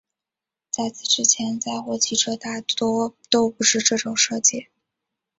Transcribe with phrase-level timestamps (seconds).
[0.71, 4.67] 在此之前载货汽车大多都不是这种设计。